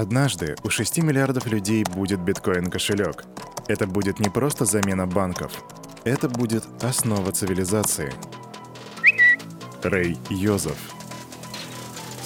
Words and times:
Однажды 0.00 0.56
у 0.64 0.70
6 0.70 0.98
миллиардов 1.04 1.46
людей 1.46 1.84
будет 1.84 2.18
биткоин-кошелек. 2.18 3.24
Это 3.68 3.86
будет 3.86 4.18
не 4.18 4.28
просто 4.28 4.64
замена 4.64 5.06
банков. 5.06 5.52
Это 6.02 6.28
будет 6.28 6.64
основа 6.82 7.30
цивилизации. 7.30 8.12
Рэй 9.84 10.18
Йозеф 10.30 10.93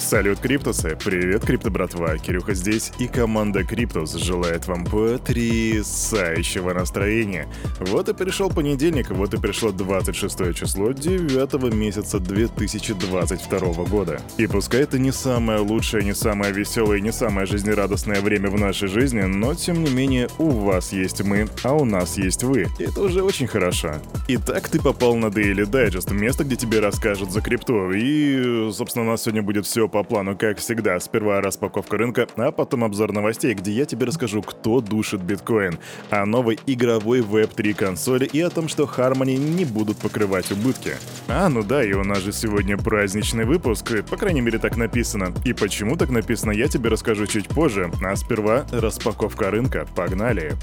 Салют, 0.09 0.39
Криптусы! 0.39 0.97
Привет, 1.05 1.45
Крипто 1.45 1.69
братва! 1.69 2.17
Кирюха 2.17 2.55
здесь, 2.55 2.91
и 2.97 3.05
команда 3.05 3.63
Криптус 3.63 4.15
желает 4.15 4.65
вам 4.65 4.83
потрясающего 4.83 6.73
настроения. 6.73 7.47
Вот 7.79 8.09
и 8.09 8.15
пришел 8.15 8.49
понедельник, 8.49 9.11
вот 9.11 9.35
и 9.35 9.37
пришло 9.37 9.71
26 9.71 10.55
число 10.55 10.93
9 10.93 11.75
месяца 11.75 12.19
2022 12.19 13.83
года. 13.85 14.19
И 14.39 14.47
пускай 14.47 14.81
это 14.81 14.97
не 14.97 15.11
самое 15.11 15.59
лучшее, 15.59 16.03
не 16.03 16.15
самое 16.15 16.51
веселое, 16.53 17.01
не 17.01 17.11
самое 17.11 17.45
жизнерадостное 17.45 18.21
время 18.21 18.49
в 18.49 18.59
нашей 18.59 18.87
жизни, 18.87 19.21
но 19.21 19.53
тем 19.53 19.83
не 19.83 19.91
менее 19.91 20.27
у 20.39 20.49
вас 20.49 20.91
есть 20.91 21.21
мы, 21.21 21.47
а 21.63 21.73
у 21.73 21.85
нас 21.85 22.17
есть 22.17 22.41
вы. 22.43 22.65
И 22.79 22.83
это 22.85 23.01
уже 23.01 23.21
очень 23.21 23.45
хорошо. 23.45 23.93
Итак, 24.27 24.69
ты 24.69 24.81
попал 24.81 25.15
на 25.17 25.27
Daily 25.27 25.69
Digest, 25.69 26.11
место, 26.11 26.45
где 26.45 26.55
тебе 26.55 26.79
расскажут 26.79 27.31
за 27.31 27.41
крипту. 27.41 27.91
И, 27.91 28.71
собственно, 28.71 29.05
у 29.05 29.09
нас 29.09 29.21
сегодня 29.21 29.43
будет 29.43 29.67
все 29.67 29.87
по 29.87 29.98
по 29.99 30.03
плану, 30.03 30.37
как 30.37 30.59
всегда. 30.59 30.97
Сперва 31.01 31.41
распаковка 31.41 31.97
рынка, 31.97 32.25
а 32.37 32.53
потом 32.53 32.85
обзор 32.85 33.11
новостей, 33.11 33.53
где 33.53 33.73
я 33.73 33.83
тебе 33.85 34.05
расскажу, 34.05 34.41
кто 34.41 34.79
душит 34.79 35.21
биткоин, 35.21 35.77
о 36.09 36.25
новой 36.25 36.57
игровой 36.67 37.19
Web3 37.19 37.73
консоли 37.73 38.25
и 38.25 38.39
о 38.39 38.49
том, 38.49 38.69
что 38.69 38.83
Harmony 38.83 39.35
не 39.35 39.65
будут 39.65 39.97
покрывать 39.97 40.53
убытки. 40.53 40.93
А, 41.27 41.49
ну 41.49 41.63
да, 41.63 41.83
и 41.83 41.91
у 41.91 42.05
нас 42.05 42.19
же 42.19 42.31
сегодня 42.31 42.77
праздничный 42.77 43.43
выпуск, 43.43 44.05
по 44.09 44.15
крайней 44.15 44.39
мере 44.39 44.57
так 44.57 44.77
написано. 44.77 45.33
И 45.43 45.51
почему 45.51 45.97
так 45.97 46.09
написано, 46.11 46.51
я 46.51 46.69
тебе 46.69 46.89
расскажу 46.89 47.27
чуть 47.27 47.49
позже, 47.49 47.91
а 48.01 48.15
сперва 48.15 48.65
распаковка 48.71 49.51
рынка. 49.51 49.85
Погнали! 49.95 50.53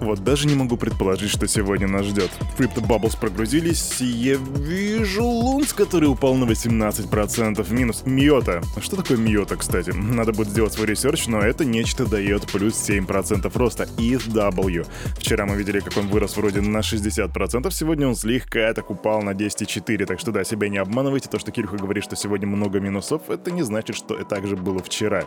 Вот 0.00 0.22
даже 0.24 0.46
не 0.46 0.54
могу 0.54 0.76
предположить, 0.76 1.30
что 1.30 1.46
сегодня 1.46 1.86
нас 1.86 2.06
ждет. 2.06 2.30
Crypto 2.58 2.86
Bubbles 2.86 3.18
прогрузились, 3.18 4.00
и 4.00 4.06
я 4.06 4.34
вижу 4.34 5.24
LUNC, 5.24 5.72
который 5.72 6.06
упал 6.06 6.34
на 6.34 6.44
18%. 6.44 7.72
Минус 7.72 8.02
MIOTA. 8.04 8.60
Что 8.80 8.96
такое 8.96 9.16
MIOTA, 9.16 9.56
кстати? 9.56 9.90
Надо 9.90 10.32
будет 10.32 10.48
сделать 10.48 10.72
свой 10.72 10.86
research, 10.86 11.26
но 11.26 11.40
это 11.40 11.64
нечто 11.64 12.06
дает 12.06 12.46
плюс 12.50 12.74
7% 12.74 13.50
роста. 13.56 13.88
ETH 13.96 14.86
Вчера 15.18 15.46
мы 15.46 15.56
видели, 15.56 15.80
как 15.80 15.96
он 15.96 16.08
вырос 16.08 16.36
вроде 16.36 16.60
на 16.60 16.78
60%, 16.78 17.70
сегодня 17.70 18.08
он 18.08 18.16
слегка 18.16 18.72
так 18.74 18.90
упал 18.90 19.22
на 19.22 19.30
10,4%. 19.30 20.06
Так 20.06 20.20
что 20.20 20.32
да, 20.32 20.44
себя 20.44 20.68
не 20.68 20.78
обманывайте. 20.78 21.28
То, 21.28 21.38
что 21.38 21.50
Кирюха 21.50 21.76
говорит, 21.76 22.04
что 22.04 22.16
сегодня 22.16 22.46
много 22.46 22.80
минусов, 22.80 23.30
это 23.30 23.50
не 23.50 23.62
значит, 23.62 23.96
что 23.96 24.14
это 24.14 24.34
так 24.34 24.46
же 24.46 24.56
было 24.56 24.82
вчера. 24.82 25.24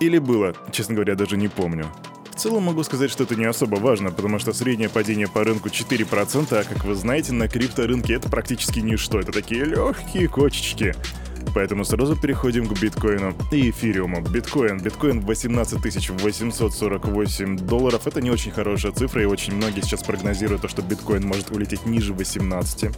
Или 0.00 0.18
было, 0.18 0.54
честно 0.70 0.94
говоря, 0.94 1.14
даже 1.14 1.36
не 1.36 1.48
помню. 1.48 1.86
Целом 2.40 2.62
могу 2.62 2.82
сказать, 2.84 3.10
что 3.10 3.24
это 3.24 3.36
не 3.36 3.44
особо 3.44 3.76
важно, 3.76 4.12
потому 4.12 4.38
что 4.38 4.54
среднее 4.54 4.88
падение 4.88 5.28
по 5.28 5.44
рынку 5.44 5.68
4%, 5.68 6.58
а 6.58 6.64
как 6.64 6.84
вы 6.86 6.94
знаете, 6.94 7.34
на 7.34 7.48
крипторынке 7.48 8.14
это 8.14 8.30
практически 8.30 8.78
ничто. 8.78 9.20
Это 9.20 9.30
такие 9.30 9.66
легкие 9.66 10.26
кочечки. 10.26 10.94
Поэтому 11.54 11.84
сразу 11.84 12.16
переходим 12.16 12.66
к 12.66 12.80
биткоину 12.80 13.34
и 13.50 13.70
эфириуму. 13.70 14.22
Биткоин. 14.22 14.78
Биткоин 14.78 15.20
18 15.20 15.80
848 16.22 17.56
долларов. 17.58 18.06
Это 18.06 18.20
не 18.20 18.30
очень 18.30 18.52
хорошая 18.52 18.92
цифра, 18.92 19.22
и 19.22 19.26
очень 19.26 19.54
многие 19.54 19.80
сейчас 19.80 20.02
прогнозируют 20.02 20.62
то, 20.62 20.68
что 20.68 20.82
биткоин 20.82 21.26
может 21.26 21.50
улететь 21.50 21.86
ниже 21.86 22.14
18. 22.14 22.90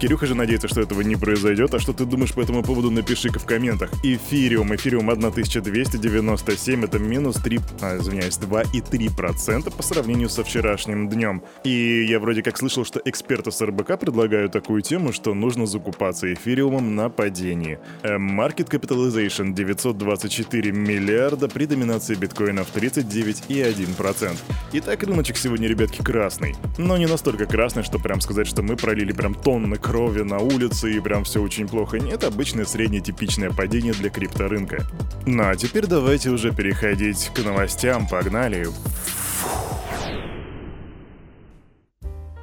Кирюха 0.00 0.26
же 0.26 0.34
надеется, 0.34 0.66
что 0.66 0.80
этого 0.80 1.02
не 1.02 1.16
произойдет. 1.16 1.74
А 1.74 1.78
что 1.78 1.92
ты 1.92 2.06
думаешь 2.06 2.32
по 2.32 2.40
этому 2.40 2.62
поводу, 2.62 2.90
напиши-ка 2.90 3.38
в 3.38 3.44
комментах. 3.44 3.90
Эфириум. 4.02 4.74
Эфириум 4.74 5.10
1297. 5.10 6.84
Это 6.84 6.98
минус 6.98 7.36
3, 7.36 7.60
а, 7.82 7.98
извиняюсь, 7.98 8.38
2,3% 8.38 9.70
по 9.76 9.82
сравнению 9.82 10.30
со 10.30 10.42
вчерашним 10.42 11.08
днем. 11.10 11.42
И 11.64 12.06
я 12.08 12.18
вроде 12.18 12.42
как 12.42 12.56
слышал, 12.56 12.86
что 12.86 13.00
эксперты 13.04 13.52
с 13.52 13.60
РБК 13.60 14.00
предлагают 14.00 14.52
такую 14.52 14.80
тему, 14.80 15.12
что 15.12 15.34
нужно 15.34 15.66
закупаться 15.66 16.32
эфириумом 16.32 16.96
на 16.96 17.10
падении. 17.10 17.78
Market 18.02 18.68
Capitalization 18.68 19.52
924 19.52 20.72
миллиарда 20.72 21.48
при 21.48 21.66
доминации 21.66 22.14
биткоинов 22.14 22.68
39,1%. 22.74 24.36
Итак, 24.72 25.02
рыночек 25.02 25.36
сегодня, 25.36 25.68
ребятки, 25.68 26.02
красный. 26.02 26.54
Но 26.78 26.96
не 26.96 27.06
настолько 27.06 27.46
красный, 27.46 27.82
что 27.82 27.98
прям 27.98 28.20
сказать, 28.20 28.46
что 28.46 28.62
мы 28.62 28.76
пролили 28.76 29.12
прям 29.12 29.34
тонны 29.34 29.76
крови 29.76 30.22
на 30.22 30.38
улице 30.38 30.92
и 30.92 31.00
прям 31.00 31.24
все 31.24 31.42
очень 31.42 31.68
плохо. 31.68 31.98
Нет, 31.98 32.24
обычное 32.24 32.64
среднее 32.64 33.00
типичное 33.02 33.50
падение 33.50 33.92
для 33.92 34.10
крипторынка. 34.10 34.86
Ну 35.26 35.42
а 35.48 35.56
теперь 35.56 35.86
давайте 35.86 36.30
уже 36.30 36.52
переходить 36.52 37.30
к 37.34 37.44
новостям, 37.44 38.08
погнали. 38.08 38.66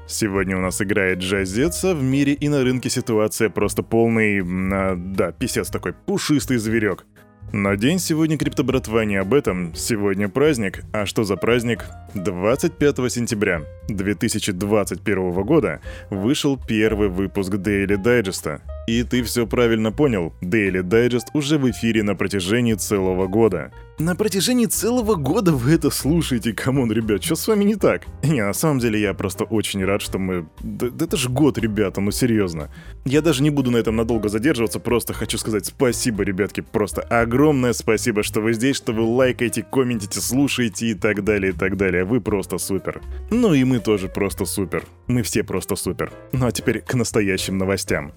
Сегодня 0.07 0.55
у 0.55 0.61
нас 0.61 0.81
играет 0.81 1.19
Джазец, 1.19 1.83
а 1.83 1.93
в 1.93 2.01
мире 2.01 2.31
и 2.33 2.47
на 2.47 2.63
рынке 2.63 2.89
ситуация 2.89 3.49
просто 3.49 3.83
полный... 3.83 4.41
А, 4.41 4.95
да, 4.95 5.33
писец 5.33 5.69
такой, 5.69 5.93
пушистый 5.93 6.57
зверек. 6.57 7.05
Но 7.51 7.75
день 7.75 7.99
сегодня 7.99 8.37
криптобратва 8.37 9.05
не 9.05 9.17
об 9.17 9.33
этом. 9.33 9.73
Сегодня 9.75 10.29
праздник. 10.29 10.81
А 10.93 11.05
что 11.05 11.23
за 11.23 11.35
праздник? 11.35 11.85
25 12.13 13.11
сентября 13.11 13.63
2021 13.89 15.31
года 15.43 15.81
вышел 16.09 16.57
первый 16.57 17.09
выпуск 17.09 17.53
Daily 17.53 18.01
Digest. 18.01 18.61
И 18.87 19.03
ты 19.03 19.21
все 19.21 19.45
правильно 19.45 19.91
понял, 19.91 20.31
Daily 20.41 20.81
Digest 20.81 21.25
уже 21.33 21.57
в 21.57 21.69
эфире 21.69 22.03
на 22.03 22.15
протяжении 22.15 22.73
целого 22.73 23.27
года. 23.27 23.73
На 23.99 24.15
протяжении 24.15 24.65
целого 24.65 25.15
года 25.15 25.51
вы 25.51 25.73
это 25.73 25.89
слушаете, 25.89 26.53
come 26.53 26.74
on, 26.74 26.89
ребят, 26.89 27.21
что 27.21 27.35
с 27.35 27.45
вами 27.49 27.65
не 27.65 27.75
так? 27.75 28.03
Не, 28.23 28.45
на 28.45 28.53
самом 28.53 28.79
деле 28.79 29.01
я 29.01 29.13
просто 29.13 29.43
очень 29.43 29.83
рад, 29.83 30.01
что 30.01 30.19
мы... 30.19 30.47
Да, 30.61 30.87
это 30.87 31.17
же 31.17 31.27
год, 31.27 31.57
ребята, 31.57 31.99
ну 31.99 32.11
серьезно. 32.11 32.69
Я 33.03 33.21
даже 33.21 33.43
не 33.43 33.49
буду 33.49 33.71
на 33.71 33.77
этом 33.77 33.97
надолго 33.97 34.29
задерживаться, 34.29 34.79
просто 34.79 35.13
хочу 35.13 35.37
сказать 35.37 35.65
спасибо, 35.65 36.23
ребятки, 36.23 36.61
просто 36.61 37.01
огромное 37.01 37.73
спасибо, 37.73 38.23
что 38.23 38.39
вы 38.39 38.53
здесь, 38.53 38.77
что 38.77 38.93
вы 38.93 39.01
лайкаете, 39.01 39.63
комментите, 39.69 40.21
слушаете 40.21 40.87
и 40.87 40.93
так 40.93 41.25
далее, 41.25 41.51
и 41.51 41.55
так 41.55 41.75
далее. 41.75 42.05
Вы 42.05 42.21
просто 42.21 42.57
супер. 42.57 43.01
Ну 43.31 43.53
и 43.53 43.65
мы 43.65 43.79
тоже 43.79 44.07
просто 44.07 44.45
супер. 44.45 44.85
Мы 45.07 45.23
все 45.23 45.43
просто 45.43 45.75
супер. 45.75 46.13
Ну 46.31 46.45
а 46.45 46.53
теперь 46.53 46.79
к 46.79 46.93
настоящим 46.93 47.57
новостям. 47.57 48.13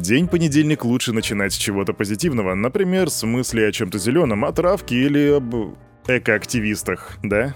День 0.00 0.26
понедельник 0.26 0.84
лучше 0.84 1.12
начинать 1.12 1.52
с 1.52 1.56
чего-то 1.56 1.92
позитивного, 1.92 2.54
например, 2.54 3.10
с 3.10 3.22
мысли 3.24 3.62
о 3.62 3.70
чем-то 3.70 3.98
зеленом, 3.98 4.44
о 4.44 4.52
травке 4.52 4.96
или 4.96 5.36
об 5.36 5.76
экоактивистах, 6.08 7.18
да? 7.22 7.54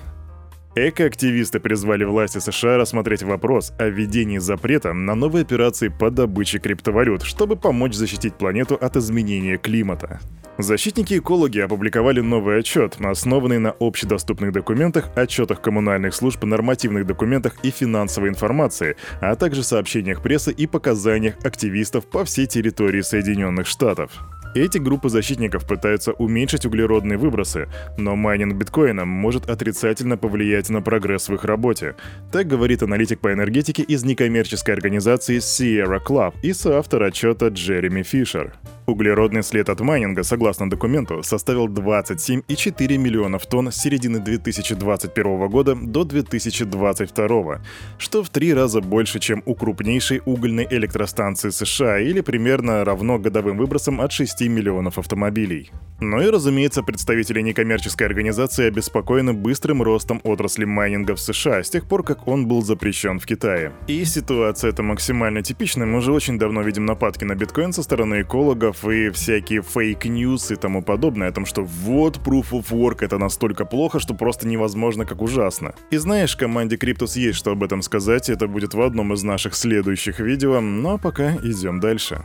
Экоактивисты 0.87 1.59
призвали 1.59 2.05
власти 2.05 2.39
США 2.39 2.77
рассмотреть 2.77 3.25
вопрос 3.25 3.73
о 3.81 3.89
введении 3.89 4.39
запрета 4.39 4.93
на 4.93 5.17
новые 5.17 5.43
операции 5.43 5.89
по 5.89 6.09
добыче 6.09 6.61
криптовалют, 6.61 7.23
чтобы 7.25 7.57
помочь 7.57 7.95
защитить 7.95 8.35
планету 8.35 8.77
от 8.77 8.97
изменения 8.97 9.57
климата. 9.59 10.21
Защитники-экологи 10.59 11.59
опубликовали 11.59 12.21
новый 12.21 12.61
отчет, 12.61 12.97
основанный 13.01 13.59
на 13.59 13.75
общедоступных 13.81 14.53
документах, 14.53 15.11
отчетах 15.17 15.61
коммунальных 15.61 16.15
служб, 16.15 16.45
нормативных 16.45 17.07
документах 17.07 17.57
и 17.65 17.71
финансовой 17.71 18.29
информации, 18.29 18.97
а 19.21 19.35
также 19.35 19.65
сообщениях 19.65 20.23
прессы 20.23 20.53
и 20.53 20.69
показаниях 20.69 21.35
активистов 21.45 22.07
по 22.07 22.25
всей 22.25 22.47
территории 22.47 23.01
Соединенных 23.01 23.67
Штатов. 23.67 24.13
Эти 24.55 24.79
группы 24.79 25.09
защитников 25.11 25.67
пытаются 25.67 26.13
уменьшить 26.13 26.65
углеродные 26.65 27.19
выбросы, 27.19 27.69
но 27.99 28.17
майнинг 28.17 28.55
биткоина 28.55 29.05
может 29.05 29.49
отрицательно 29.51 30.17
повлиять 30.17 30.71
на 30.71 30.81
прогресс 30.81 31.29
в 31.29 31.35
их 31.35 31.45
работе. 31.45 31.95
Так 32.33 32.47
говорит 32.47 32.83
аналитик 32.83 33.21
по 33.21 33.33
энергетике 33.33 33.83
из 33.83 34.05
некоммерческой 34.05 34.75
организации 34.75 35.39
Sierra 35.39 36.01
Club 36.05 36.35
и 36.43 36.53
соавтор 36.53 37.03
отчета 37.03 37.49
Джереми 37.49 38.03
Фишер. 38.03 38.55
Углеродный 38.89 39.43
след 39.43 39.69
от 39.69 39.81
майнинга, 39.81 40.23
согласно 40.23 40.71
документу, 40.71 41.23
составил 41.23 41.69
27,4 41.69 42.97
миллионов 42.97 43.45
тонн 43.45 43.71
с 43.71 43.77
середины 43.77 44.19
2021 44.19 45.49
года 45.49 45.75
до 45.75 46.05
2022, 46.05 47.61
что 47.99 48.23
в 48.23 48.31
три 48.31 48.55
раза 48.55 48.81
больше, 48.81 49.21
чем 49.21 49.43
у 49.45 49.55
крупнейшей 49.55 50.23
угольной 50.25 50.67
электростанции 50.71 51.51
США 51.51 51.99
или 51.99 52.23
примерно 52.23 52.83
равно 52.83 53.19
годовым 53.19 53.59
выбросам 53.59 54.01
от 54.01 54.11
6 54.11 54.38
миллионов 54.47 54.99
автомобилей. 54.99 55.73
Ну 56.01 56.21
и, 56.21 56.31
разумеется, 56.31 56.85
представители 56.85 57.41
некоммерческой 57.41 58.07
организации 58.07 58.67
обеспокоены 58.67 59.33
быстрым 59.33 59.83
ростом 59.83 60.21
отрасли 60.23 60.65
майнинга 60.65 61.17
в 61.17 61.21
США 61.21 61.65
с 61.65 61.71
тех 61.71 61.87
пор, 61.87 62.05
как 62.05 62.29
он 62.29 62.47
был 62.47 62.63
запрещен 62.63 63.19
в 63.19 63.27
Китае. 63.27 63.73
И 63.89 64.05
ситуация 64.05 64.71
эта 64.71 64.85
максимально 64.85 65.43
типичная, 65.43 65.87
мы 65.87 65.99
уже 65.99 66.13
очень 66.13 66.39
давно 66.39 66.63
видим 66.63 66.87
нападки 66.87 67.25
на 67.25 67.35
биткоин 67.35 67.73
со 67.73 67.83
стороны 67.83 68.23
экологов, 68.23 68.85
и 68.89 69.11
всякие 69.11 69.61
fake 69.63 70.08
news 70.08 70.53
и 70.53 70.57
тому 70.57 70.83
подобное 70.83 71.31
о 71.31 71.33
том, 71.33 71.47
что 71.47 71.65
вот 71.65 72.19
Proof 72.19 72.51
of 72.53 72.71
Work 72.71 72.99
это 73.01 73.19
настолько 73.19 73.65
плохо, 73.65 73.99
что 73.99 74.15
просто 74.15 74.47
невозможно, 74.47 75.05
как 75.05 75.21
ужасно. 75.21 75.75
И 75.91 75.97
знаешь, 75.97 76.37
команде 76.37 76.77
Cryptos 76.77 77.19
есть 77.19 77.39
что 77.39 77.53
об 77.53 77.65
этом 77.65 77.83
сказать, 77.83 78.29
это 78.29 78.47
будет 78.47 78.75
в 78.75 78.83
одном 78.83 79.15
из 79.15 79.23
наших 79.23 79.55
следующих 79.55 80.21
видео, 80.21 80.61
но 80.61 80.99
пока 80.99 81.37
идем 81.43 81.81
дальше. 81.81 82.25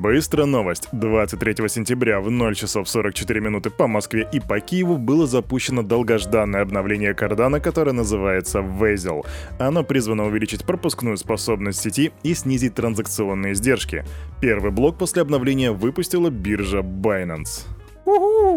Быстро 0.00 0.46
новость. 0.46 0.88
23 0.92 1.68
сентября 1.68 2.20
в 2.20 2.30
0 2.30 2.54
часов 2.54 2.88
44 2.88 3.40
минуты 3.40 3.68
по 3.68 3.86
Москве 3.86 4.26
и 4.32 4.40
по 4.40 4.58
Киеву 4.58 4.96
было 4.96 5.26
запущено 5.26 5.82
долгожданное 5.82 6.62
обновление 6.62 7.12
Cardano, 7.12 7.60
которое 7.60 7.92
называется 7.92 8.60
Vezel. 8.60 9.26
Оно 9.58 9.84
призвано 9.84 10.24
увеличить 10.24 10.64
пропускную 10.64 11.18
способность 11.18 11.80
сети 11.80 12.10
и 12.22 12.32
снизить 12.32 12.74
транзакционные 12.74 13.52
издержки. 13.52 14.04
Первый 14.40 14.70
блок 14.70 14.96
после 14.96 15.20
обновления 15.20 15.72
выпустила 15.72 16.30
биржа 16.30 16.78
Binance. 16.78 17.66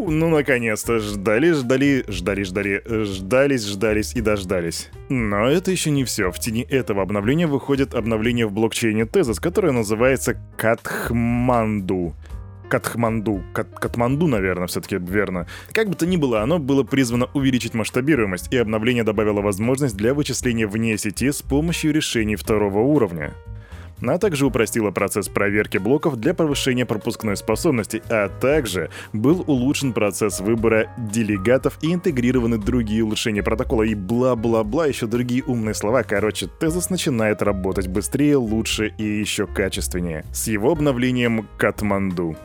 Ну, 0.08 0.30
наконец-то, 0.30 1.00
ждали, 1.00 1.52
ждали, 1.52 2.04
ждали, 2.08 2.44
ждали, 2.44 2.84
ждались, 2.86 3.66
ждались 3.66 4.14
и 4.16 4.22
дождались. 4.22 4.90
Но 5.10 5.48
это 5.48 5.72
еще 5.72 5.92
не 5.92 6.04
все. 6.04 6.32
В 6.32 6.40
тени 6.40 6.64
этого 6.64 7.02
обновления 7.02 7.48
выходит 7.48 7.94
обновление 7.94 8.48
в 8.48 8.52
блокчейне 8.52 9.04
Tezos, 9.04 9.40
которое 9.42 9.72
называется 9.72 10.38
Катхманду. 10.58 12.14
Катхманду. 12.70 13.44
Кат 13.54 13.80
Катманду, 13.80 14.28
наверное, 14.28 14.68
все-таки 14.68 14.98
верно. 14.98 15.48
Как 15.72 15.88
бы 15.88 15.96
то 15.96 16.06
ни 16.06 16.18
было, 16.18 16.42
оно 16.42 16.60
было 16.60 16.84
призвано 16.84 17.30
увеличить 17.34 17.74
масштабируемость, 17.74 18.52
и 18.52 18.58
обновление 18.58 19.04
добавило 19.04 19.42
возможность 19.42 19.96
для 19.96 20.14
вычисления 20.14 20.68
вне 20.68 20.98
сети 20.98 21.32
с 21.32 21.42
помощью 21.42 21.94
решений 21.94 22.36
второго 22.36 22.80
уровня 22.80 23.34
а 24.02 24.18
также 24.18 24.46
упростила 24.46 24.92
процесс 24.92 25.30
проверки 25.30 25.78
блоков 25.78 26.18
для 26.18 26.34
повышения 26.34 26.86
пропускной 26.86 27.38
способности, 27.38 28.02
а 28.10 28.30
также 28.30 28.90
был 29.14 29.44
улучшен 29.48 29.94
процесс 29.94 30.40
выбора 30.40 30.90
делегатов 30.98 31.78
и 31.82 31.94
интегрированы 31.94 32.58
другие 32.58 33.04
улучшения 33.04 33.44
протокола 33.44 33.84
и 33.84 33.96
бла-бла-бла, 33.96 34.88
еще 34.88 35.08
другие 35.08 35.44
умные 35.44 35.74
слова. 35.74 36.04
Короче, 36.04 36.48
Тезос 36.48 36.90
начинает 36.90 37.42
работать 37.42 37.88
быстрее, 37.88 38.38
лучше 38.38 38.94
и 38.98 39.04
еще 39.04 39.48
качественнее. 39.48 40.26
С 40.34 40.48
его 40.48 40.72
обновлением 40.72 41.48
Катманду. 41.58 42.36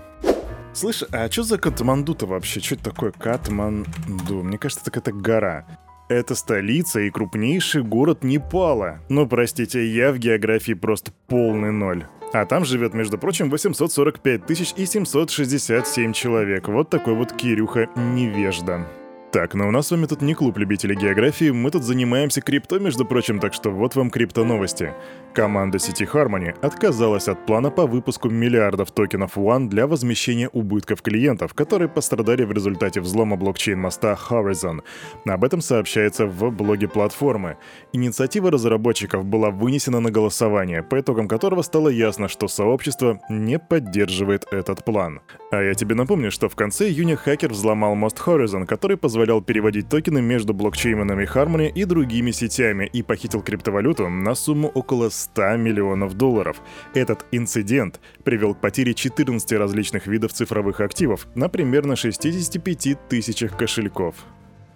Слышь, 0.73 1.03
а 1.11 1.29
что 1.31 1.43
за 1.43 1.59
Катманду-то 1.59 2.27
вообще? 2.27 2.61
Что 2.61 2.77
это 2.77 2.85
такое 2.85 3.11
Катманду? 3.11 4.43
Мне 4.43 4.57
кажется, 4.57 4.83
это 4.83 4.91
какая-то 4.93 5.19
гора. 5.19 5.67
Это 6.11 6.35
столица 6.35 6.99
и 7.03 7.09
крупнейший 7.09 7.85
город 7.85 8.25
Непала. 8.25 8.99
Но, 9.09 9.27
простите, 9.27 9.87
я 9.87 10.11
в 10.11 10.19
географии 10.19 10.73
просто 10.73 11.13
полный 11.29 11.71
ноль. 11.71 12.05
А 12.33 12.47
там 12.47 12.65
живет, 12.65 12.95
между 12.95 13.17
прочим, 13.17 13.49
845 13.49 14.45
тысяч 14.45 14.75
и 14.77 14.87
767 14.87 16.13
человек. 16.13 16.67
Вот 16.67 16.91
такой 16.91 17.15
вот 17.15 17.33
Кирюха 17.33 17.89
невежда. 17.95 18.89
Так, 19.33 19.55
но 19.55 19.69
у 19.69 19.71
нас 19.71 19.87
с 19.87 19.91
вами 19.93 20.07
тут 20.07 20.23
не 20.23 20.35
клуб 20.35 20.59
любителей 20.59 20.97
географии, 20.97 21.51
мы 21.51 21.71
тут 21.71 21.85
занимаемся 21.85 22.41
крипто, 22.41 22.81
между 22.81 23.05
прочим, 23.05 23.39
так 23.39 23.55
что 23.55 23.71
вот 23.71 23.95
вам 23.95 24.11
крипто 24.11 24.45
новости. 24.45 24.93
Команда 25.35 25.79
сети 25.79 26.03
Harmony 26.03 26.53
отказалась 26.61 27.29
от 27.29 27.47
плана 27.47 27.71
по 27.71 27.87
выпуску 27.87 28.29
миллиардов 28.29 28.91
токенов 28.91 29.37
One 29.37 29.69
для 29.69 29.87
возмещения 29.87 30.49
убытков 30.49 31.03
клиентов, 31.03 31.55
которые 31.55 31.89
пострадали 31.89 32.43
в 32.43 32.51
результате 32.51 33.01
взлома 33.01 33.37
блокчейн-моста 33.37 34.19
Horizon. 34.29 34.81
Об 35.25 35.45
этом 35.45 35.61
сообщается 35.61 36.27
в 36.27 36.51
блоге 36.51 36.89
платформы. 36.89 37.57
Инициатива 37.93 38.51
разработчиков 38.51 39.25
была 39.25 39.51
вынесена 39.51 40.01
на 40.01 40.11
голосование, 40.11 40.83
по 40.83 40.99
итогам 40.99 41.29
которого 41.29 41.63
стало 41.63 41.89
ясно, 41.89 42.27
что 42.27 42.49
сообщество 42.49 43.21
не 43.29 43.61
поддерживает 43.61 44.47
этот 44.51 44.85
план. 44.85 45.21
А 45.53 45.63
я 45.63 45.75
тебе 45.75 45.95
напомню, 45.95 46.33
что 46.33 46.49
в 46.49 46.57
конце 46.57 46.89
июня 46.89 47.15
хакер 47.15 47.53
взломал 47.53 47.95
мост 47.95 48.19
Horizon, 48.19 48.67
который 48.67 48.97
позволял 49.21 49.43
переводить 49.43 49.91
токены 49.91 50.23
между 50.23 50.55
блокчейнами 50.55 51.29
Harmony 51.31 51.71
и 51.71 51.85
другими 51.85 52.31
сетями 52.31 52.89
и 52.91 53.03
похитил 53.03 53.43
криптовалюту 53.43 54.09
на 54.09 54.35
сумму 54.35 54.69
около 54.69 55.11
100 55.11 55.57
миллионов 55.59 56.15
долларов. 56.15 56.63
Этот 56.95 57.27
инцидент 57.31 58.01
привел 58.25 58.55
к 58.55 58.63
потере 58.63 58.95
14 58.95 59.53
различных 59.53 60.07
видов 60.07 60.33
цифровых 60.33 60.81
активов 60.81 61.27
на 61.35 61.51
примерно 61.51 61.97
65 61.97 63.09
тысячах 63.11 63.59
кошельков. 63.59 64.15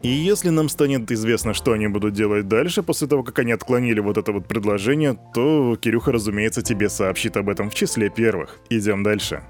И 0.03 0.09
если 0.09 0.51
нам 0.51 0.69
станет 0.69 1.11
известно, 1.11 1.55
что 1.55 1.73
они 1.73 1.89
будут 1.89 2.13
делать 2.13 2.47
дальше, 2.47 2.83
после 2.83 3.09
того, 3.09 3.23
как 3.23 3.39
они 3.39 3.53
отклонили 3.53 4.01
вот 4.01 4.19
это 4.19 4.31
вот 4.31 4.47
предложение, 4.47 5.17
то 5.33 5.75
Кирюха, 5.81 6.13
разумеется, 6.13 6.61
тебе 6.61 6.91
сообщит 6.91 7.39
об 7.39 7.49
этом 7.49 7.71
в 7.71 7.75
числе 7.75 8.11
первых. 8.11 8.59
Идем 8.69 9.03
дальше. 9.03 9.43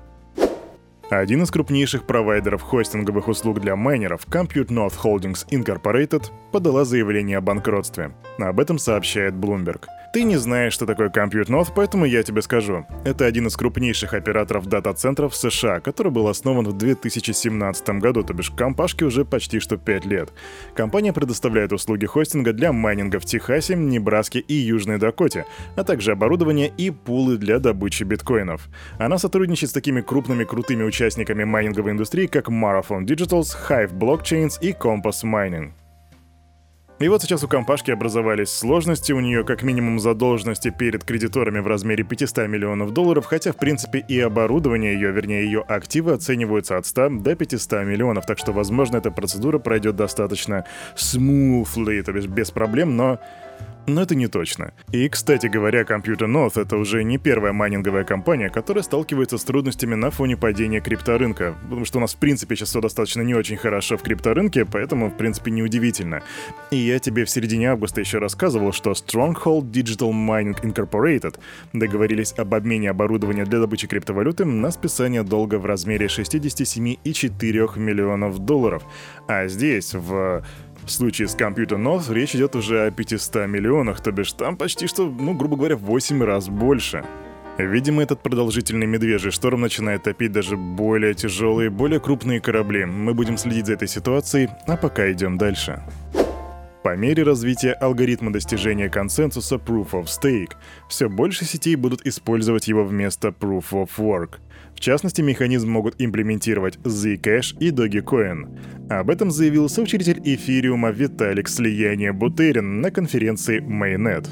Один 1.11 1.43
из 1.43 1.51
крупнейших 1.51 2.07
провайдеров 2.07 2.63
хостинговых 2.63 3.29
услуг 3.29 3.61
для 3.61 3.77
майнеров, 3.77 4.27
Compute 4.27 4.69
North 4.69 4.95
Holdings 5.03 5.47
Incorporated, 5.51 6.31
подала 6.51 6.85
заявление 6.85 7.39
о 7.39 7.41
банкротстве. 7.43 8.13
Об 8.39 8.59
этом 8.59 8.79
сообщает 8.79 9.35
Bloomberg. 9.35 9.85
Ты 10.15 10.23
не 10.23 10.37
знаешь, 10.37 10.73
что 10.73 10.87
такое 10.87 11.09
Compute 11.09 11.49
North, 11.49 11.73
поэтому 11.75 12.05
я 12.05 12.23
тебе 12.23 12.41
скажу. 12.41 12.87
Это 13.05 13.27
один 13.27 13.49
из 13.49 13.57
крупнейших 13.57 14.15
операторов 14.15 14.67
дата-центров 14.67 15.33
в 15.33 15.37
США, 15.37 15.81
который 15.81 16.13
был 16.13 16.29
основан 16.29 16.69
в 16.69 16.73
2017 16.79 17.89
году, 17.99 18.23
то 18.23 18.33
бишь 18.33 18.51
компашке 18.51 19.07
уже 19.07 19.25
почти 19.25 19.59
что 19.59 19.77
5 19.77 20.07
лет. 20.07 20.33
Компания 20.77 21.13
предоставляет 21.13 21.73
услуги 21.73 22.07
хостинга 22.07 22.53
для 22.53 22.73
майнинга 22.73 23.19
в 23.19 23.25
Техасе, 23.25 23.75
Небраске 23.75 24.39
и 24.39 24.55
Южной 24.55 24.99
Дакоте, 24.99 25.47
а 25.75 25.83
также 25.83 26.13
оборудование 26.13 26.69
и 26.69 26.91
пулы 26.93 27.37
для 27.37 27.59
добычи 27.59 28.05
биткоинов. 28.05 28.69
Она 29.01 29.19
сотрудничает 29.19 29.71
с 29.71 29.75
такими 29.75 30.01
крупными 30.01 30.45
крутыми 30.45 30.85
участниками 30.85 31.43
майнинговой 31.43 31.91
индустрии, 31.91 32.29
как 32.29 32.49
Marathon 32.49 33.05
Digitals, 33.05 33.57
Hive 33.69 33.93
Blockchains 33.93 34.61
и 34.61 34.71
Compass 34.71 35.25
Mining. 35.25 35.73
И 37.01 37.09
вот 37.09 37.23
сейчас 37.23 37.43
у 37.43 37.49
компашки 37.49 37.91
образовались 37.91 38.51
сложности, 38.51 39.11
у 39.11 39.19
нее 39.19 39.43
как 39.45 39.65
минимум 39.65 39.99
задолженности 39.99 40.71
перед 40.71 41.03
кредиторами 41.03 41.59
в 41.59 41.67
размере 41.67 42.05
500 42.05 42.47
миллионов 42.47 42.93
долларов, 42.93 43.27
хотя 43.27 43.51
в 43.51 43.57
принципе 43.57 43.99
и 43.99 44.21
оборудование 44.21 44.95
ее, 44.95 45.11
вернее 45.11 45.45
ее 45.45 45.61
активы 45.63 46.13
оцениваются 46.13 46.77
от 46.77 46.87
100 46.87 47.09
до 47.21 47.35
500 47.35 47.85
миллионов, 47.85 48.27
так 48.27 48.39
что 48.39 48.53
возможно 48.53 48.99
эта 48.99 49.11
процедура 49.11 49.59
пройдет 49.59 49.97
достаточно 49.97 50.67
smoothly, 50.95 52.01
то 52.05 52.13
есть 52.13 52.29
без 52.29 52.53
проблем, 52.53 52.97
но 52.97 53.19
но 53.87 54.03
это 54.03 54.15
не 54.15 54.29
точно. 54.29 54.73
И, 54.93 55.09
кстати 55.09 55.47
говоря, 55.47 55.83
Computer 55.83 56.27
North— 56.27 56.53
это 56.61 56.77
уже 56.77 57.05
не 57.05 57.19
первая 57.19 57.53
майнинговая 57.53 58.05
компания, 58.05 58.49
которая 58.49 58.83
сталкивается 58.83 59.39
с 59.39 59.45
трудностями 59.45 59.95
на 59.95 60.11
фоне 60.11 60.37
падения 60.37 60.81
крипторынка, 60.81 61.55
потому 61.65 61.85
что 61.85 61.99
у 61.99 62.01
нас, 62.01 62.15
в 62.15 62.19
принципе, 62.19 62.57
сейчас 62.57 62.71
все 62.71 62.81
достаточно 62.81 63.23
не 63.23 63.35
очень 63.35 63.57
хорошо 63.57 63.97
в 63.97 64.03
крипторынке, 64.03 64.65
поэтому, 64.65 65.11
в 65.11 65.17
принципе, 65.17 65.51
неудивительно. 65.51 66.23
И 66.71 66.77
я 66.77 66.99
тебе 66.99 67.25
в 67.25 67.31
середине 67.31 67.73
августа 67.73 68.01
еще 68.01 68.19
рассказывал, 68.19 68.73
что 68.73 68.93
Stronghold 68.93 69.71
Digital 69.71 70.13
Mining 70.13 70.61
Incorporated 70.63 71.39
договорились 71.73 72.35
об 72.39 72.55
обмене 72.55 72.91
оборудования 72.91 73.45
для 73.45 73.61
добычи 73.61 73.87
криптовалюты 73.87 74.45
на 74.45 74.71
списание 74.71 75.23
долга 75.23 75.57
в 75.57 75.67
размере 75.67 76.07
67,4 76.07 77.79
миллионов 77.79 78.39
долларов. 78.39 78.83
А 79.29 79.47
здесь, 79.49 79.95
в 79.95 80.43
в 80.87 80.91
случае 80.91 81.29
с 81.29 81.37
Computer 81.37 81.77
North 81.77 82.13
речь 82.13 82.35
идет 82.35 82.57
уже 82.57 82.87
о 82.87 82.91
500 82.91 83.47
миллионах, 83.47 84.01
то 84.03 84.13
бишь 84.13 84.33
там 84.33 84.57
почти 84.57 84.87
что, 84.87 85.07
ну, 85.07 85.35
грубо 85.35 85.57
говоря, 85.57 85.77
в 85.77 85.83
8 85.83 86.23
раз 86.23 86.49
больше. 86.49 87.05
Видимо, 87.57 88.03
этот 88.03 88.21
продолжительный 88.21 88.87
медвежий 88.87 89.31
шторм 89.31 89.61
начинает 89.61 90.03
топить 90.03 90.33
даже 90.33 90.57
более 90.57 91.15
тяжелые, 91.15 91.71
более 91.71 92.01
крупные 92.01 92.41
корабли. 92.41 92.85
Мы 92.85 93.15
будем 93.15 93.39
следить 93.39 93.67
за 93.67 93.75
этой 93.75 93.87
ситуацией, 93.87 94.49
а 94.67 94.77
пока 94.77 95.11
идем 95.13 95.39
дальше. 95.39 95.81
По 96.83 96.97
мере 96.97 97.23
развития 97.23 97.73
алгоритма 97.73 98.33
достижения 98.33 98.91
консенсуса 98.91 99.55
Proof 99.55 99.93
of 99.93 100.05
Stake, 100.05 100.53
все 100.89 101.09
больше 101.09 101.45
сетей 101.45 101.77
будут 101.77 102.05
использовать 102.05 102.69
его 102.69 102.85
вместо 102.85 103.29
Proof 103.29 103.71
of 103.71 103.91
Work. 103.99 104.41
В 104.75 104.81
частности, 104.81 105.23
механизм 105.23 105.71
могут 105.71 105.95
имплементировать 105.99 106.79
Zcash 106.85 107.57
и 107.59 107.71
Dogecoin. 107.71 108.91
Об 108.91 109.11
этом 109.11 109.31
заявил 109.31 109.69
соучредитель 109.69 110.21
эфириума 110.25 110.91
Виталик 110.91 111.49
Слияние 111.49 112.13
Бутерин 112.13 112.81
на 112.81 112.91
конференции 112.91 113.61
Mainnet. 113.61 114.27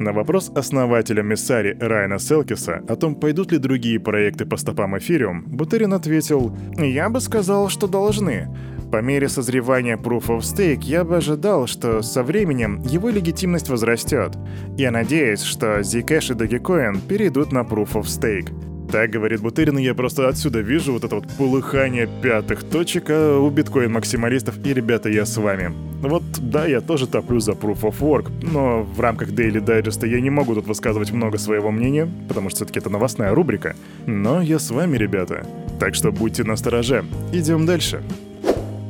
На 0.00 0.12
вопрос 0.12 0.50
основателя 0.54 1.22
Мессари 1.22 1.76
Райана 1.78 2.18
Селкиса 2.18 2.82
о 2.88 2.96
том, 2.96 3.14
пойдут 3.14 3.52
ли 3.52 3.58
другие 3.58 4.00
проекты 4.00 4.46
по 4.46 4.56
стопам 4.56 4.96
эфириум, 4.96 5.44
Бутерин 5.44 5.92
ответил 5.92 6.56
«Я 6.78 7.10
бы 7.10 7.20
сказал, 7.20 7.68
что 7.68 7.86
должны. 7.86 8.48
По 8.90 9.02
мере 9.02 9.28
созревания 9.28 9.98
Proof 9.98 10.28
of 10.28 10.38
Stake 10.38 10.84
я 10.84 11.04
бы 11.04 11.18
ожидал, 11.18 11.66
что 11.66 12.00
со 12.00 12.22
временем 12.22 12.80
его 12.82 13.10
легитимность 13.10 13.68
возрастет. 13.68 14.38
Я 14.78 14.90
надеюсь, 14.90 15.42
что 15.42 15.80
Zcash 15.80 16.32
и 16.32 16.34
Dogecoin 16.34 17.06
перейдут 17.06 17.52
на 17.52 17.60
Proof 17.60 17.92
of 17.92 18.04
Stake. 18.04 18.69
Так 18.90 19.10
говорит 19.10 19.40
Бутерин, 19.40 19.78
и 19.78 19.84
я 19.84 19.94
просто 19.94 20.28
отсюда 20.28 20.60
вижу 20.60 20.92
вот 20.92 21.04
это 21.04 21.14
вот 21.14 21.24
полыхание 21.38 22.08
пятых 22.22 22.64
точек 22.64 23.04
а 23.10 23.38
у 23.38 23.48
биткоин-максималистов, 23.48 24.56
и, 24.64 24.74
ребята, 24.74 25.08
я 25.08 25.26
с 25.26 25.36
вами. 25.36 25.72
Вот, 26.02 26.24
да, 26.40 26.66
я 26.66 26.80
тоже 26.80 27.06
топлю 27.06 27.38
за 27.38 27.52
Proof 27.52 27.82
of 27.82 28.00
Work, 28.00 28.32
но 28.52 28.82
в 28.82 28.98
рамках 28.98 29.28
Daily 29.28 29.64
Digest 29.64 30.04
я 30.08 30.20
не 30.20 30.30
могу 30.30 30.56
тут 30.56 30.66
высказывать 30.66 31.12
много 31.12 31.38
своего 31.38 31.70
мнения, 31.70 32.08
потому 32.26 32.50
что 32.50 32.56
все-таки 32.56 32.80
это 32.80 32.90
новостная 32.90 33.32
рубрика. 33.32 33.76
Но 34.06 34.42
я 34.42 34.58
с 34.58 34.70
вами, 34.70 34.96
ребята. 34.96 35.46
Так 35.78 35.94
что 35.94 36.10
будьте 36.10 36.42
настороже. 36.42 37.04
Идем 37.32 37.66
дальше. 37.66 38.02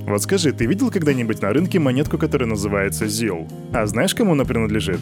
Вот 0.07 0.23
скажи, 0.23 0.53
ты 0.53 0.65
видел 0.65 0.91
когда-нибудь 0.91 1.43
на 1.43 1.53
рынке 1.53 1.79
монетку, 1.79 2.17
которая 2.17 2.49
называется 2.49 3.05
ZIL? 3.05 3.47
А 3.75 3.85
знаешь, 3.87 4.15
кому 4.15 4.33
она 4.33 4.45
принадлежит? 4.45 5.01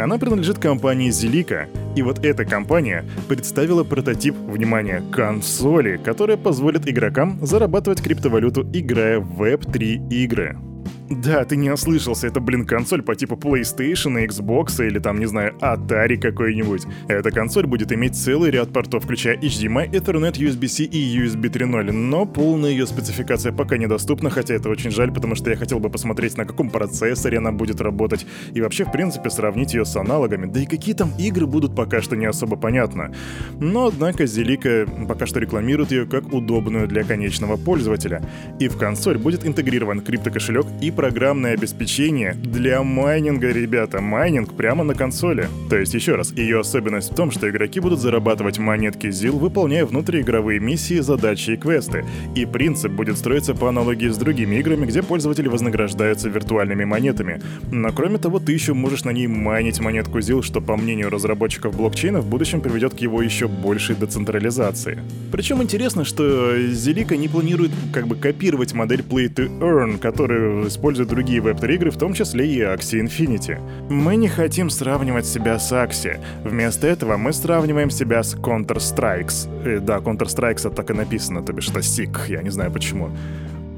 Она 0.00 0.18
принадлежит 0.18 0.58
компании 0.58 1.10
Zilliqa, 1.10 1.68
и 1.94 2.02
вот 2.02 2.24
эта 2.24 2.44
компания 2.44 3.04
представила 3.28 3.84
прототип, 3.84 4.34
внимание, 4.34 5.02
консоли, 5.12 5.98
которая 5.98 6.36
позволит 6.36 6.88
игрокам 6.88 7.38
зарабатывать 7.44 8.02
криптовалюту, 8.02 8.62
играя 8.72 9.20
в 9.20 9.42
Web3 9.42 10.08
игры. 10.08 10.69
Да, 11.10 11.44
ты 11.44 11.56
не 11.56 11.70
ослышался, 11.70 12.28
это, 12.28 12.38
блин, 12.38 12.64
консоль 12.64 13.02
по 13.02 13.16
типу 13.16 13.34
PlayStation, 13.34 14.24
Xbox 14.28 14.86
или 14.86 15.00
там, 15.00 15.18
не 15.18 15.26
знаю, 15.26 15.54
Atari 15.60 16.16
какой-нибудь. 16.16 16.84
Эта 17.08 17.32
консоль 17.32 17.66
будет 17.66 17.90
иметь 17.92 18.14
целый 18.14 18.52
ряд 18.52 18.72
портов, 18.72 19.02
включая 19.04 19.36
HDMI, 19.36 19.90
Ethernet, 19.90 20.34
USB-C 20.34 20.84
и 20.84 21.18
USB 21.18 21.50
3.0, 21.50 21.90
но 21.90 22.26
полная 22.26 22.70
ее 22.70 22.86
спецификация 22.86 23.52
пока 23.52 23.76
недоступна, 23.76 24.30
хотя 24.30 24.54
это 24.54 24.68
очень 24.68 24.92
жаль, 24.92 25.12
потому 25.12 25.34
что 25.34 25.50
я 25.50 25.56
хотел 25.56 25.80
бы 25.80 25.90
посмотреть, 25.90 26.36
на 26.36 26.44
каком 26.44 26.70
процессоре 26.70 27.38
она 27.38 27.50
будет 27.50 27.80
работать, 27.80 28.24
и 28.54 28.60
вообще, 28.60 28.84
в 28.84 28.92
принципе, 28.92 29.30
сравнить 29.30 29.74
ее 29.74 29.84
с 29.84 29.96
аналогами, 29.96 30.46
да 30.46 30.60
и 30.60 30.66
какие 30.66 30.94
там 30.94 31.12
игры 31.18 31.46
будут 31.46 31.74
пока 31.74 32.02
что 32.02 32.14
не 32.14 32.26
особо 32.26 32.56
понятно. 32.56 33.12
Но, 33.58 33.88
однако, 33.88 34.26
Зелика 34.26 34.86
пока 35.08 35.26
что 35.26 35.40
рекламирует 35.40 35.90
ее 35.90 36.06
как 36.06 36.32
удобную 36.32 36.86
для 36.86 37.02
конечного 37.02 37.56
пользователя, 37.56 38.22
и 38.60 38.68
в 38.68 38.78
консоль 38.78 39.18
будет 39.18 39.44
интегрирован 39.44 40.02
криптокошелек 40.02 40.66
и 40.80 40.90
программное 40.90 41.54
обеспечение 41.54 42.34
для 42.34 42.82
майнинга, 42.82 43.50
ребята. 43.50 44.00
Майнинг 44.00 44.54
прямо 44.54 44.84
на 44.84 44.94
консоли. 44.94 45.48
То 45.68 45.76
есть, 45.76 45.94
еще 45.94 46.14
раз, 46.14 46.32
ее 46.32 46.60
особенность 46.60 47.12
в 47.12 47.14
том, 47.14 47.30
что 47.30 47.48
игроки 47.48 47.80
будут 47.80 48.00
зарабатывать 48.00 48.58
монетки 48.58 49.08
ZIL, 49.08 49.38
выполняя 49.38 49.84
внутриигровые 49.84 50.60
миссии, 50.60 51.00
задачи 51.00 51.50
и 51.52 51.56
квесты. 51.56 52.04
И 52.34 52.46
принцип 52.46 52.92
будет 52.92 53.18
строиться 53.18 53.54
по 53.54 53.68
аналогии 53.68 54.08
с 54.08 54.16
другими 54.16 54.56
играми, 54.56 54.86
где 54.86 55.02
пользователи 55.02 55.48
вознаграждаются 55.48 56.28
виртуальными 56.28 56.84
монетами. 56.84 57.40
Но 57.70 57.90
кроме 57.92 58.18
того, 58.18 58.38
ты 58.38 58.52
еще 58.52 58.74
можешь 58.74 59.04
на 59.04 59.10
ней 59.10 59.26
майнить 59.26 59.80
монетку 59.80 60.18
ZIL, 60.18 60.42
что, 60.42 60.60
по 60.60 60.76
мнению 60.76 61.10
разработчиков 61.10 61.76
блокчейна, 61.76 62.20
в 62.20 62.26
будущем 62.26 62.60
приведет 62.60 62.94
к 62.94 62.98
его 62.98 63.22
еще 63.22 63.48
большей 63.48 63.96
децентрализации. 63.96 64.98
Причем 65.32 65.62
интересно, 65.62 66.04
что 66.04 66.56
Зелика 66.68 67.16
не 67.16 67.28
планирует 67.28 67.70
как 67.92 68.06
бы 68.06 68.16
копировать 68.16 68.72
модель 68.72 69.00
Play 69.00 69.32
to 69.32 69.48
Earn, 69.60 69.98
которую 69.98 70.59
использует 70.66 71.08
другие 71.08 71.40
веб-3 71.40 71.74
игры, 71.74 71.90
в 71.90 71.96
том 71.96 72.14
числе 72.14 72.46
и 72.46 72.60
Axie 72.60 73.02
Infinity. 73.02 73.58
Мы 73.88 74.16
не 74.16 74.28
хотим 74.28 74.70
сравнивать 74.70 75.26
себя 75.26 75.58
с 75.58 75.72
Axie. 75.72 76.18
Вместо 76.44 76.86
этого 76.86 77.16
мы 77.16 77.32
сравниваем 77.32 77.90
себя 77.90 78.22
с 78.22 78.34
Counter-Strikes. 78.34 79.48
Э, 79.64 79.80
да, 79.80 79.98
Counter-Strikes 79.98 80.74
так 80.74 80.90
и 80.90 80.94
написано, 80.94 81.42
то 81.42 81.52
бишь 81.52 81.68
это 81.68 81.80
SIG, 81.80 82.30
я 82.30 82.42
не 82.42 82.50
знаю 82.50 82.70
почему 82.70 83.10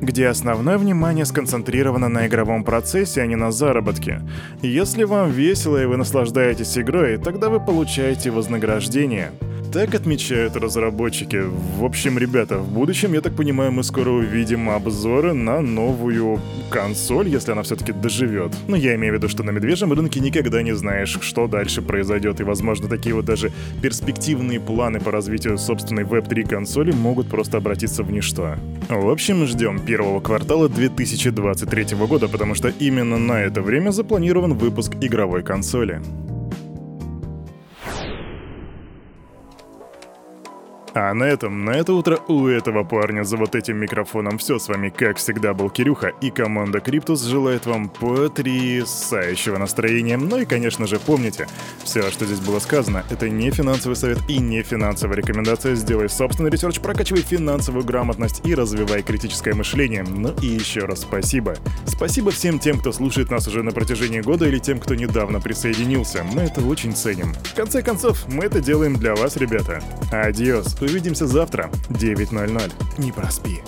где 0.02 0.26
основное 0.26 0.78
внимание 0.78 1.24
сконцентрировано 1.24 2.08
на 2.08 2.26
игровом 2.26 2.64
процессе, 2.64 3.22
а 3.22 3.26
не 3.26 3.36
на 3.36 3.52
заработке. 3.52 4.20
Если 4.60 5.04
вам 5.04 5.30
весело 5.30 5.80
и 5.80 5.86
вы 5.86 5.96
наслаждаетесь 5.96 6.76
игрой, 6.76 7.18
тогда 7.18 7.48
вы 7.48 7.60
получаете 7.60 8.32
вознаграждение. 8.32 9.30
Так 9.72 9.94
отмечают 9.94 10.54
разработчики. 10.54 11.42
В 11.78 11.84
общем, 11.84 12.18
ребята, 12.18 12.58
в 12.58 12.70
будущем, 12.70 13.14
я 13.14 13.22
так 13.22 13.34
понимаю, 13.34 13.72
мы 13.72 13.82
скоро 13.82 14.10
увидим 14.10 14.68
обзоры 14.68 15.32
на 15.32 15.62
новую 15.62 16.40
консоль, 16.68 17.28
если 17.28 17.52
она 17.52 17.62
все-таки 17.62 17.92
доживет. 17.92 18.52
Но 18.68 18.76
я 18.76 18.94
имею 18.96 19.14
в 19.14 19.16
виду, 19.16 19.30
что 19.30 19.42
на 19.42 19.50
медвежьем 19.50 19.90
рынке 19.94 20.20
никогда 20.20 20.60
не 20.60 20.76
знаешь, 20.76 21.18
что 21.22 21.46
дальше 21.46 21.80
произойдет, 21.80 22.40
и, 22.40 22.44
возможно, 22.44 22.86
такие 22.86 23.14
вот 23.14 23.24
даже 23.24 23.50
перспективные 23.80 24.60
планы 24.60 25.00
по 25.00 25.10
развитию 25.10 25.56
собственной 25.56 26.02
Web3 26.02 26.46
консоли 26.46 26.92
могут 26.92 27.28
просто 27.28 27.56
обратиться 27.56 28.02
в 28.02 28.12
ничто. 28.12 28.56
В 28.90 29.08
общем, 29.08 29.46
ждем 29.46 29.78
первого 29.78 30.20
квартала 30.20 30.68
2023 30.68 31.96
года, 31.96 32.28
потому 32.28 32.54
что 32.54 32.68
именно 32.68 33.16
на 33.16 33.40
это 33.40 33.62
время 33.62 33.90
запланирован 33.90 34.52
выпуск 34.52 34.92
игровой 35.00 35.42
консоли. 35.42 36.02
А 40.94 41.14
на 41.14 41.25
этом, 41.25 41.64
на 41.64 41.70
это 41.70 41.94
утро 41.94 42.18
у 42.28 42.46
этого 42.46 42.84
парня 42.84 43.22
за 43.25 43.38
вот 43.38 43.54
этим 43.54 43.78
микрофоном 43.78 44.37
все 44.37 44.58
с 44.58 44.68
вами, 44.68 44.90
как 44.90 45.16
всегда, 45.16 45.54
был 45.54 45.70
Кирюха, 45.70 46.08
и 46.20 46.30
команда 46.30 46.80
Криптус 46.80 47.22
желает 47.22 47.64
вам 47.64 47.88
потрясающего 47.88 49.56
настроения. 49.56 50.18
Ну 50.18 50.38
и, 50.38 50.44
конечно 50.44 50.87
же, 50.87 50.99
помните, 50.99 51.49
все, 51.82 52.11
что 52.11 52.26
здесь 52.26 52.40
было 52.40 52.58
сказано, 52.58 53.04
это 53.08 53.30
не 53.30 53.50
финансовый 53.50 53.94
совет 53.94 54.18
и 54.28 54.38
не 54.38 54.62
финансовая 54.62 55.16
рекомендация. 55.16 55.76
Сделай 55.76 56.11
собственный 56.11 56.50
research, 56.50 56.80
прокачивай 56.80 57.22
финансовую 57.22 57.84
грамотность 57.84 58.42
и 58.44 58.54
развивай 58.54 59.02
критическое 59.02 59.54
мышление. 59.54 60.04
Ну 60.06 60.34
и 60.42 60.46
еще 60.46 60.80
раз 60.80 61.00
спасибо. 61.00 61.54
Спасибо 61.87 62.30
всем 62.32 62.58
тем, 62.58 62.78
кто 62.78 62.92
слушает 62.92 63.30
нас 63.30 63.49
уже 63.49 63.62
на 63.62 63.70
протяжении 63.70 64.20
года 64.20 64.46
или 64.46 64.58
тем, 64.58 64.78
кто 64.78 64.94
недавно 64.94 65.40
присоединился. 65.40 66.22
Мы 66.34 66.42
это 66.42 66.61
очень 66.61 66.94
ценим. 66.94 67.32
В 67.44 67.54
конце 67.54 67.80
концов, 67.80 68.28
мы 68.28 68.44
это 68.44 68.61
делаем 68.61 68.96
для 68.96 69.14
вас, 69.14 69.38
ребята. 69.38 69.82
Адиос. 70.11 70.81
Увидимся 70.82 71.26
завтра, 71.26 71.70
9.00. 71.90 72.72
Не 72.98 73.12
проспи. 73.12 73.62